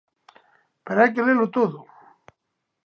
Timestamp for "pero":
0.85-0.99